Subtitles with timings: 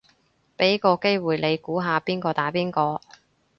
[0.57, 2.99] 俾個機會你估下邊個打邊個